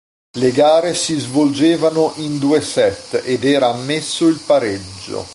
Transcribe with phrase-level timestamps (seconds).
[0.37, 5.27] Le gare si svolgevano in due "set" ed era ammesso il pareggio.